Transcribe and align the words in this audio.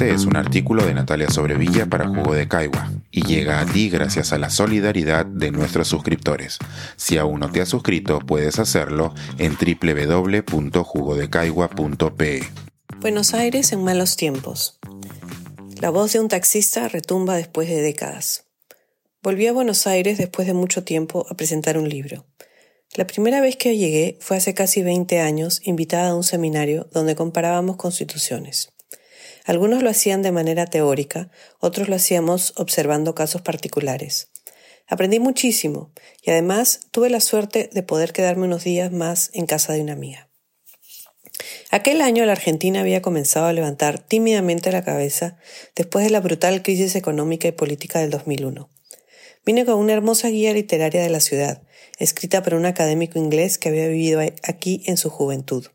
Este 0.00 0.14
es 0.14 0.24
un 0.24 0.34
artículo 0.34 0.86
de 0.86 0.94
Natalia 0.94 1.28
Sobrevilla 1.28 1.84
para 1.84 2.08
Jugo 2.08 2.32
de 2.32 2.48
Caigua 2.48 2.90
y 3.10 3.22
llega 3.22 3.60
a 3.60 3.66
ti 3.66 3.90
gracias 3.90 4.32
a 4.32 4.38
la 4.38 4.48
solidaridad 4.48 5.26
de 5.26 5.50
nuestros 5.50 5.88
suscriptores. 5.88 6.56
Si 6.96 7.18
aún 7.18 7.40
no 7.40 7.52
te 7.52 7.60
has 7.60 7.68
suscrito, 7.68 8.18
puedes 8.20 8.58
hacerlo 8.58 9.14
en 9.36 9.58
www.jugodecaigua.pe. 9.58 12.42
Buenos 12.98 13.34
Aires 13.34 13.72
en 13.72 13.84
malos 13.84 14.16
tiempos. 14.16 14.78
La 15.82 15.90
voz 15.90 16.14
de 16.14 16.20
un 16.20 16.28
taxista 16.28 16.88
retumba 16.88 17.36
después 17.36 17.68
de 17.68 17.82
décadas. 17.82 18.46
Volví 19.22 19.48
a 19.48 19.52
Buenos 19.52 19.86
Aires 19.86 20.16
después 20.16 20.46
de 20.46 20.54
mucho 20.54 20.82
tiempo 20.82 21.26
a 21.28 21.36
presentar 21.36 21.76
un 21.76 21.90
libro. 21.90 22.24
La 22.96 23.06
primera 23.06 23.42
vez 23.42 23.56
que 23.56 23.76
llegué 23.76 24.16
fue 24.22 24.38
hace 24.38 24.54
casi 24.54 24.82
20 24.82 25.20
años, 25.20 25.60
invitada 25.62 26.08
a 26.08 26.14
un 26.14 26.24
seminario 26.24 26.88
donde 26.90 27.16
comparábamos 27.16 27.76
constituciones. 27.76 28.72
Algunos 29.44 29.82
lo 29.82 29.90
hacían 29.90 30.22
de 30.22 30.32
manera 30.32 30.66
teórica, 30.66 31.30
otros 31.58 31.88
lo 31.88 31.96
hacíamos 31.96 32.52
observando 32.56 33.14
casos 33.14 33.42
particulares. 33.42 34.28
Aprendí 34.86 35.20
muchísimo 35.20 35.92
y 36.22 36.30
además 36.30 36.80
tuve 36.90 37.10
la 37.10 37.20
suerte 37.20 37.70
de 37.72 37.82
poder 37.82 38.12
quedarme 38.12 38.46
unos 38.46 38.64
días 38.64 38.90
más 38.90 39.30
en 39.34 39.46
casa 39.46 39.72
de 39.72 39.82
una 39.82 39.92
amiga. 39.92 40.28
Aquel 41.70 42.02
año 42.02 42.26
la 42.26 42.32
Argentina 42.32 42.80
había 42.80 43.00
comenzado 43.00 43.46
a 43.46 43.52
levantar 43.52 44.00
tímidamente 44.00 44.72
la 44.72 44.82
cabeza 44.82 45.38
después 45.76 46.04
de 46.04 46.10
la 46.10 46.20
brutal 46.20 46.62
crisis 46.62 46.96
económica 46.96 47.46
y 47.46 47.52
política 47.52 48.00
del 48.00 48.10
2001. 48.10 48.68
Vine 49.46 49.64
con 49.64 49.76
una 49.76 49.92
hermosa 49.92 50.28
guía 50.28 50.52
literaria 50.52 51.00
de 51.00 51.08
la 51.08 51.20
ciudad, 51.20 51.62
escrita 51.98 52.42
por 52.42 52.54
un 52.54 52.66
académico 52.66 53.18
inglés 53.18 53.56
que 53.56 53.68
había 53.68 53.86
vivido 53.86 54.20
aquí 54.42 54.82
en 54.86 54.96
su 54.96 55.08
juventud, 55.08 55.68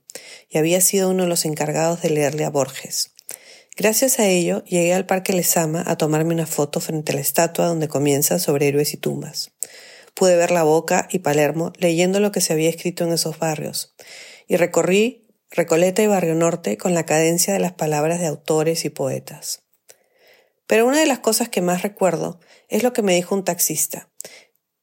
y 0.49 0.57
había 0.57 0.81
sido 0.81 1.09
uno 1.09 1.23
de 1.23 1.29
los 1.29 1.45
encargados 1.45 2.01
de 2.01 2.09
leerle 2.09 2.43
a 2.43 2.49
Borges. 2.49 3.14
Gracias 3.77 4.19
a 4.19 4.27
ello, 4.27 4.63
llegué 4.63 4.93
al 4.93 5.05
Parque 5.05 5.33
Lesama 5.33 5.83
a 5.85 5.97
tomarme 5.97 6.33
una 6.33 6.45
foto 6.45 6.79
frente 6.79 7.11
a 7.11 7.15
la 7.15 7.21
estatua 7.21 7.65
donde 7.65 7.89
comienza 7.89 8.39
sobre 8.39 8.69
héroes 8.69 8.93
y 8.93 8.97
tumbas. 8.97 9.51
Pude 10.13 10.37
ver 10.37 10.51
la 10.51 10.63
Boca 10.63 11.09
y 11.11 11.19
Palermo 11.19 11.73
leyendo 11.77 12.21
lo 12.21 12.31
que 12.31 12.39
se 12.39 12.53
había 12.53 12.69
escrito 12.69 13.03
en 13.03 13.11
esos 13.11 13.37
barrios, 13.37 13.93
y 14.47 14.55
recorrí 14.55 15.27
Recoleta 15.51 16.01
y 16.01 16.07
Barrio 16.07 16.35
Norte 16.35 16.77
con 16.77 16.93
la 16.93 17.05
cadencia 17.05 17.53
de 17.53 17.59
las 17.59 17.73
palabras 17.73 18.21
de 18.21 18.27
autores 18.27 18.85
y 18.85 18.89
poetas. 18.89 19.63
Pero 20.67 20.87
una 20.87 21.01
de 21.01 21.05
las 21.05 21.19
cosas 21.19 21.49
que 21.49 21.61
más 21.61 21.81
recuerdo 21.81 22.39
es 22.69 22.81
lo 22.81 22.93
que 22.93 23.01
me 23.01 23.13
dijo 23.13 23.35
un 23.35 23.43
taxista. 23.43 24.09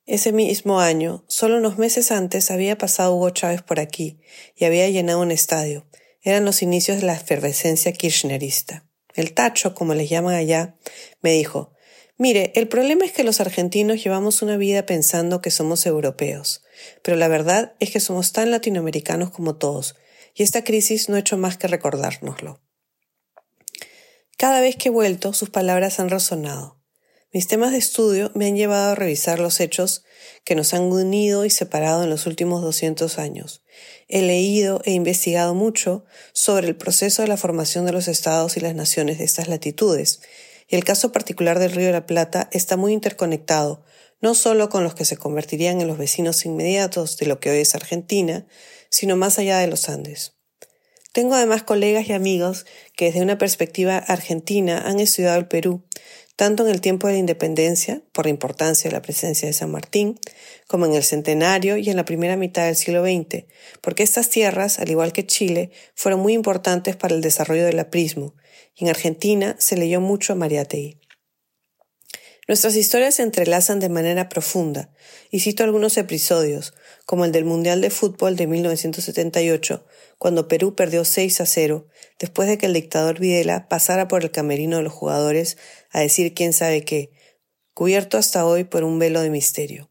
Ese 0.05 0.33
mismo 0.33 0.81
año, 0.81 1.25
solo 1.29 1.57
unos 1.57 1.79
meses 1.79 2.13
antes, 2.13 2.51
había 2.51 2.77
pasado 2.77 3.15
Hugo 3.15 3.31
Chávez 3.31 3.63
por 3.63 3.81
aquí 3.81 4.21
y 4.55 4.67
había 4.67 4.87
llenado 4.91 5.23
un 5.23 5.31
estadio. 5.31 5.87
Eran 6.23 6.45
los 6.45 6.63
inicios 6.63 7.01
de 7.01 7.07
la 7.07 7.15
efervescencia 7.15 7.93
kirchnerista. 7.93 8.87
El 9.15 9.35
tacho, 9.35 9.75
como 9.75 9.95
les 9.95 10.09
llaman 10.09 10.35
allá, 10.35 10.77
me 11.21 11.33
dijo, 11.33 11.73
Mire, 12.17 12.53
el 12.55 12.69
problema 12.69 13.05
es 13.05 13.13
que 13.13 13.25
los 13.25 13.41
argentinos 13.41 14.03
llevamos 14.03 14.43
una 14.43 14.57
vida 14.57 14.87
pensando 14.87 15.43
que 15.43 15.51
somos 15.51 15.87
europeos, 15.87 16.63
pero 17.03 17.17
la 17.17 17.29
verdad 17.29 17.75
es 17.81 17.91
que 17.91 18.01
somos 18.01 18.33
tan 18.33 18.51
latinoamericanos 18.51 19.31
como 19.31 19.57
todos, 19.57 19.97
y 20.35 20.43
esta 20.43 20.63
crisis 20.63 21.09
no 21.09 21.17
ha 21.17 21.21
hecho 21.21 21.37
más 21.37 21.57
que 21.57 21.69
recordárnoslo. 21.69 22.61
Cada 24.37 24.61
vez 24.61 24.77
que 24.77 24.89
he 24.89 24.93
vuelto, 24.93 25.33
sus 25.33 25.51
palabras 25.51 26.01
han 26.01 26.11
resonado. 26.11 26.82
Mis 27.35 27.49
temas 27.49 27.73
de 27.73 27.79
estudio 27.79 28.31
me 28.35 28.45
han 28.45 28.57
llevado 28.57 28.91
a 28.91 28.95
revisar 28.95 29.41
los 29.41 29.59
hechos 29.61 30.05
que 30.45 30.55
nos 30.55 30.75
han 30.75 30.83
unido 30.83 31.47
y 31.47 31.51
separado 31.51 32.03
en 32.03 32.11
los 32.11 32.27
últimos 32.27 32.61
200 32.61 33.19
años. 33.19 33.63
He 34.07 34.21
leído 34.21 34.83
e 34.85 34.91
investigado 34.91 35.55
mucho 35.55 36.05
sobre 36.35 36.69
el 36.69 36.77
proceso 36.77 37.23
de 37.23 37.29
la 37.29 37.39
formación 37.39 37.87
de 37.87 37.93
los 37.93 38.07
estados 38.07 38.59
y 38.59 38.61
las 38.61 38.75
naciones 38.75 39.17
de 39.17 39.25
estas 39.25 39.49
latitudes, 39.49 40.21
y 40.69 40.77
el 40.77 40.85
caso 40.85 41.11
particular 41.11 41.59
del 41.59 41.73
Río 41.73 41.87
de 41.87 41.93
la 41.93 42.07
Plata 42.07 42.51
está 42.53 42.77
muy 42.77 42.93
interconectado, 42.93 43.83
no 44.21 44.35
solo 44.35 44.69
con 44.69 44.85
los 44.85 44.95
que 44.95 45.07
se 45.07 45.17
convertirían 45.17 45.81
en 45.81 45.89
los 45.89 45.97
vecinos 45.97 46.45
inmediatos 46.45 47.17
de 47.17 47.25
lo 47.25 47.41
que 47.41 47.51
hoy 47.51 47.61
es 47.61 47.75
Argentina, 47.75 48.47
sino 48.91 49.17
más 49.17 49.39
allá 49.39 49.59
de 49.59 49.69
los 49.69 49.89
Andes. 49.89 50.35
Tengo 51.13 51.35
además 51.35 51.63
colegas 51.63 52.09
y 52.09 52.15
amigos 52.15 52.65
que 52.97 53.07
desde 53.07 53.21
una 53.21 53.37
perspectiva 53.37 53.99
argentina 53.99 54.83
han 54.87 54.99
estudiado 54.99 55.39
el 55.39 55.47
Perú, 55.47 55.83
tanto 56.37 56.65
en 56.65 56.71
el 56.71 56.81
tiempo 56.81 57.07
de 57.07 57.13
la 57.13 57.19
independencia, 57.19 58.01
por 58.13 58.25
la 58.25 58.31
importancia 58.31 58.89
de 58.89 58.97
la 58.97 59.03
presencia 59.03 59.47
de 59.47 59.53
San 59.53 59.71
Martín, 59.71 60.19
como 60.67 60.87
en 60.87 60.95
el 60.95 61.03
centenario 61.03 61.77
y 61.77 61.91
en 61.91 61.97
la 61.99 62.07
primera 62.07 62.37
mitad 62.37 62.65
del 62.65 62.77
siglo 62.77 63.05
XX, 63.05 63.45
porque 63.83 64.03
estas 64.03 64.31
tierras, 64.31 64.79
al 64.79 64.89
igual 64.89 65.13
que 65.13 65.27
Chile, 65.27 65.71
fueron 65.95 66.21
muy 66.21 66.33
importantes 66.33 66.97
para 66.97 67.15
el 67.15 67.21
desarrollo 67.21 67.67
del 67.67 67.79
aprismo, 67.79 68.35
y 68.75 68.85
en 68.85 68.91
Argentina 68.91 69.55
se 69.59 69.77
leyó 69.77 70.01
mucho 70.01 70.33
a 70.33 70.37
Mariátegui. 70.37 70.99
Nuestras 72.49 72.75
historias 72.75 73.15
se 73.15 73.23
entrelazan 73.23 73.79
de 73.79 73.89
manera 73.89 74.29
profunda, 74.29 74.91
y 75.31 75.41
cito 75.41 75.63
algunos 75.63 75.97
episodios, 75.97 76.75
como 77.07 77.25
el 77.25 77.31
del 77.31 77.45
Mundial 77.45 77.81
de 77.81 77.91
Fútbol 77.91 78.35
de 78.35 78.49
1978, 78.49 79.87
cuando 80.19 80.49
Perú 80.49 80.75
perdió 80.75 81.05
6 81.05 81.41
a 81.41 81.47
0, 81.47 81.87
después 82.19 82.49
de 82.49 82.59
que 82.59 82.67
el 82.67 82.73
dictador 82.73 83.21
Videla 83.21 83.69
pasara 83.69 84.09
por 84.09 84.25
el 84.25 84.33
camerino 84.33 84.79
de 84.79 84.83
los 84.83 84.93
jugadores 84.93 85.57
a 85.91 86.01
decir 86.01 86.35
quién 86.35 86.53
sabe 86.53 86.85
qué, 86.85 87.13
cubierto 87.75 88.19
hasta 88.19 88.45
hoy 88.45 88.65
por 88.65 88.83
un 88.83 88.99
velo 88.99 89.21
de 89.21 89.31
misterio. 89.31 89.89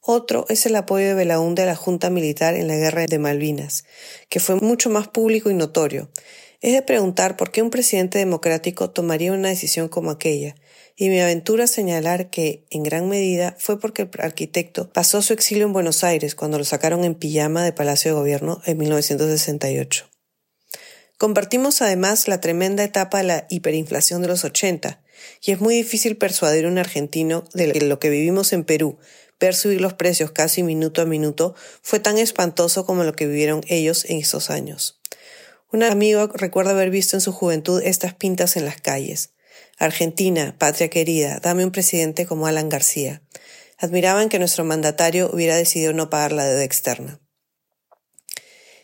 Otro 0.00 0.46
es 0.48 0.66
el 0.66 0.76
apoyo 0.76 1.08
de 1.08 1.14
Belaúnde 1.14 1.62
a 1.62 1.66
la 1.66 1.76
Junta 1.76 2.08
Militar 2.08 2.54
en 2.54 2.68
la 2.68 2.76
Guerra 2.76 3.04
de 3.06 3.18
Malvinas, 3.18 3.84
que 4.28 4.40
fue 4.40 4.54
mucho 4.54 4.90
más 4.90 5.08
público 5.08 5.50
y 5.50 5.54
notorio. 5.54 6.08
Es 6.62 6.74
de 6.74 6.82
preguntar 6.82 7.38
por 7.38 7.50
qué 7.50 7.62
un 7.62 7.70
presidente 7.70 8.18
democrático 8.18 8.90
tomaría 8.90 9.32
una 9.32 9.48
decisión 9.48 9.88
como 9.88 10.10
aquella, 10.10 10.56
y 10.94 11.08
me 11.08 11.22
aventura 11.22 11.64
a 11.64 11.66
señalar 11.66 12.28
que, 12.28 12.66
en 12.68 12.82
gran 12.82 13.08
medida, 13.08 13.56
fue 13.58 13.80
porque 13.80 14.02
el 14.02 14.10
arquitecto 14.18 14.92
pasó 14.92 15.22
su 15.22 15.32
exilio 15.32 15.64
en 15.64 15.72
Buenos 15.72 16.04
Aires 16.04 16.34
cuando 16.34 16.58
lo 16.58 16.64
sacaron 16.64 17.04
en 17.04 17.14
pijama 17.14 17.64
de 17.64 17.72
Palacio 17.72 18.10
de 18.10 18.18
Gobierno 18.18 18.60
en 18.66 18.76
1968. 18.76 20.10
Compartimos 21.16 21.80
además 21.80 22.28
la 22.28 22.42
tremenda 22.42 22.84
etapa 22.84 23.18
de 23.18 23.24
la 23.24 23.46
hiperinflación 23.48 24.20
de 24.20 24.28
los 24.28 24.44
80, 24.44 25.02
y 25.40 25.52
es 25.52 25.60
muy 25.60 25.74
difícil 25.74 26.18
persuadir 26.18 26.66
a 26.66 26.68
un 26.68 26.76
argentino 26.76 27.44
de 27.54 27.80
lo 27.80 27.98
que 27.98 28.10
vivimos 28.10 28.52
en 28.52 28.64
Perú, 28.64 28.98
ver 29.40 29.54
subir 29.54 29.80
los 29.80 29.94
precios 29.94 30.30
casi 30.30 30.62
minuto 30.62 31.00
a 31.00 31.06
minuto, 31.06 31.54
fue 31.80 32.00
tan 32.00 32.18
espantoso 32.18 32.84
como 32.84 33.04
lo 33.04 33.14
que 33.14 33.26
vivieron 33.26 33.62
ellos 33.68 34.04
en 34.04 34.18
esos 34.18 34.50
años. 34.50 34.99
Un 35.72 35.84
amigo 35.84 36.26
recuerda 36.34 36.72
haber 36.72 36.90
visto 36.90 37.16
en 37.16 37.20
su 37.20 37.32
juventud 37.32 37.80
estas 37.84 38.12
pintas 38.12 38.56
en 38.56 38.64
las 38.64 38.80
calles. 38.80 39.30
Argentina, 39.78 40.56
patria 40.58 40.90
querida, 40.90 41.38
dame 41.38 41.64
un 41.64 41.70
presidente 41.70 42.26
como 42.26 42.48
Alan 42.48 42.68
García. 42.68 43.22
Admiraban 43.78 44.28
que 44.28 44.40
nuestro 44.40 44.64
mandatario 44.64 45.30
hubiera 45.32 45.54
decidido 45.54 45.92
no 45.92 46.10
pagar 46.10 46.32
la 46.32 46.44
deuda 46.44 46.64
externa. 46.64 47.20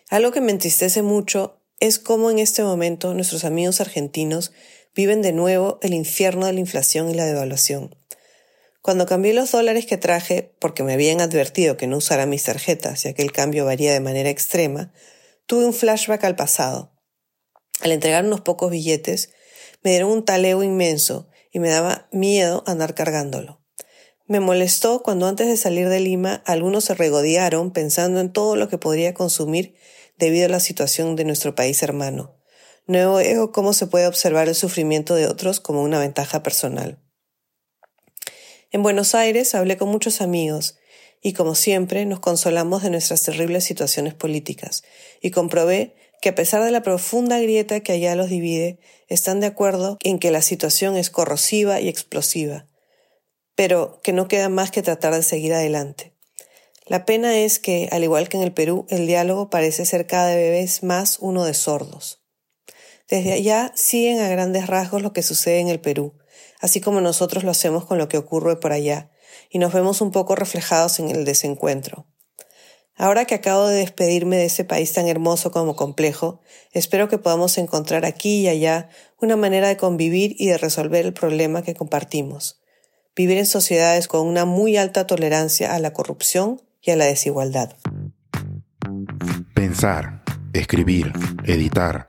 Algo 0.08 0.30
que 0.30 0.40
me 0.40 0.52
entristece 0.52 1.02
mucho 1.02 1.60
es 1.80 1.98
cómo 1.98 2.30
en 2.30 2.38
este 2.38 2.62
momento 2.62 3.14
nuestros 3.14 3.44
amigos 3.44 3.80
argentinos 3.80 4.52
viven 4.94 5.22
de 5.22 5.32
nuevo 5.32 5.80
el 5.82 5.92
infierno 5.92 6.46
de 6.46 6.52
la 6.52 6.60
inflación 6.60 7.10
y 7.10 7.14
la 7.14 7.26
devaluación. 7.26 7.96
Cuando 8.80 9.06
cambié 9.06 9.34
los 9.34 9.50
dólares 9.50 9.86
que 9.86 9.96
traje, 9.96 10.54
porque 10.60 10.84
me 10.84 10.92
habían 10.92 11.20
advertido 11.20 11.76
que 11.76 11.88
no 11.88 11.96
usara 11.96 12.26
mis 12.26 12.44
tarjetas, 12.44 13.02
ya 13.02 13.12
que 13.12 13.22
el 13.22 13.32
cambio 13.32 13.64
varía 13.64 13.92
de 13.92 13.98
manera 13.98 14.30
extrema, 14.30 14.92
tuve 15.46 15.64
un 15.64 15.72
flashback 15.72 16.24
al 16.24 16.36
pasado. 16.36 16.92
Al 17.80 17.92
entregar 17.92 18.24
unos 18.24 18.40
pocos 18.40 18.70
billetes, 18.70 19.30
me 19.82 19.90
dieron 19.90 20.10
un 20.10 20.24
taleo 20.24 20.62
inmenso 20.62 21.28
y 21.52 21.60
me 21.60 21.68
daba 21.68 22.08
miedo 22.12 22.64
andar 22.66 22.94
cargándolo. 22.94 23.62
Me 24.26 24.40
molestó 24.40 25.02
cuando 25.02 25.28
antes 25.28 25.46
de 25.46 25.56
salir 25.56 25.88
de 25.88 26.00
Lima 26.00 26.42
algunos 26.46 26.84
se 26.84 26.94
regodearon 26.94 27.72
pensando 27.72 28.20
en 28.20 28.32
todo 28.32 28.56
lo 28.56 28.68
que 28.68 28.78
podría 28.78 29.14
consumir 29.14 29.76
debido 30.18 30.46
a 30.46 30.48
la 30.48 30.60
situación 30.60 31.14
de 31.14 31.24
nuestro 31.24 31.54
país 31.54 31.82
hermano. 31.82 32.36
No 32.86 33.14
veo 33.14 33.52
cómo 33.52 33.72
se 33.72 33.86
puede 33.86 34.06
observar 34.06 34.48
el 34.48 34.54
sufrimiento 34.54 35.14
de 35.14 35.26
otros 35.26 35.60
como 35.60 35.82
una 35.82 36.00
ventaja 36.00 36.42
personal. 36.42 37.00
En 38.72 38.82
Buenos 38.82 39.14
Aires 39.14 39.54
hablé 39.54 39.76
con 39.76 39.88
muchos 39.88 40.20
amigos 40.20 40.76
y 41.26 41.32
como 41.32 41.56
siempre 41.56 42.06
nos 42.06 42.20
consolamos 42.20 42.84
de 42.84 42.90
nuestras 42.90 43.20
terribles 43.24 43.64
situaciones 43.64 44.14
políticas 44.14 44.84
y 45.20 45.32
comprobé 45.32 45.96
que 46.22 46.28
a 46.28 46.36
pesar 46.36 46.62
de 46.62 46.70
la 46.70 46.84
profunda 46.84 47.40
grieta 47.40 47.80
que 47.80 47.90
allá 47.90 48.14
los 48.14 48.30
divide, 48.30 48.78
están 49.08 49.40
de 49.40 49.48
acuerdo 49.48 49.98
en 50.04 50.20
que 50.20 50.30
la 50.30 50.40
situación 50.40 50.96
es 50.96 51.10
corrosiva 51.10 51.80
y 51.80 51.88
explosiva, 51.88 52.68
pero 53.56 53.98
que 54.04 54.12
no 54.12 54.28
queda 54.28 54.48
más 54.48 54.70
que 54.70 54.84
tratar 54.84 55.14
de 55.14 55.24
seguir 55.24 55.52
adelante. 55.52 56.12
La 56.86 57.04
pena 57.04 57.36
es 57.36 57.58
que, 57.58 57.88
al 57.90 58.04
igual 58.04 58.28
que 58.28 58.36
en 58.36 58.44
el 58.44 58.52
Perú, 58.52 58.86
el 58.88 59.08
diálogo 59.08 59.50
parece 59.50 59.84
ser 59.84 60.06
cada 60.06 60.32
vez 60.36 60.84
más 60.84 61.18
uno 61.18 61.44
de 61.44 61.54
sordos. 61.54 62.22
Desde 63.08 63.32
allá 63.32 63.72
siguen 63.74 64.20
a 64.20 64.28
grandes 64.28 64.68
rasgos 64.68 65.02
lo 65.02 65.12
que 65.12 65.24
sucede 65.24 65.58
en 65.58 65.70
el 65.70 65.80
Perú, 65.80 66.14
así 66.60 66.80
como 66.80 67.00
nosotros 67.00 67.42
lo 67.42 67.50
hacemos 67.50 67.84
con 67.84 67.98
lo 67.98 68.08
que 68.08 68.16
ocurre 68.16 68.60
por 68.60 68.70
allá, 68.70 69.10
y 69.50 69.58
nos 69.58 69.72
vemos 69.72 70.00
un 70.00 70.10
poco 70.10 70.34
reflejados 70.34 70.98
en 71.00 71.10
el 71.10 71.24
desencuentro. 71.24 72.06
Ahora 72.98 73.26
que 73.26 73.34
acabo 73.34 73.66
de 73.66 73.78
despedirme 73.78 74.36
de 74.36 74.46
ese 74.46 74.64
país 74.64 74.92
tan 74.94 75.06
hermoso 75.06 75.50
como 75.50 75.76
complejo, 75.76 76.40
espero 76.72 77.08
que 77.08 77.18
podamos 77.18 77.58
encontrar 77.58 78.06
aquí 78.06 78.40
y 78.40 78.48
allá 78.48 78.88
una 79.20 79.36
manera 79.36 79.68
de 79.68 79.76
convivir 79.76 80.34
y 80.38 80.46
de 80.46 80.56
resolver 80.56 81.04
el 81.04 81.12
problema 81.12 81.62
que 81.62 81.74
compartimos. 81.74 82.62
Vivir 83.14 83.36
en 83.36 83.46
sociedades 83.46 84.08
con 84.08 84.26
una 84.26 84.46
muy 84.46 84.78
alta 84.78 85.06
tolerancia 85.06 85.74
a 85.74 85.78
la 85.78 85.92
corrupción 85.92 86.62
y 86.80 86.90
a 86.90 86.96
la 86.96 87.04
desigualdad. 87.04 87.76
Pensar, 89.54 90.22
escribir, 90.54 91.12
editar, 91.44 92.08